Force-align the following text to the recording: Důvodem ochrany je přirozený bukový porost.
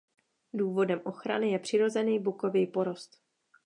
Důvodem 0.53 1.01
ochrany 1.05 1.51
je 1.51 1.59
přirozený 1.59 2.19
bukový 2.19 2.67
porost. 2.67 3.21